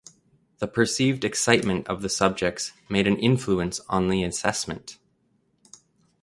[0.57, 4.97] The perceived excitement of the subjects made an influence on the assessment.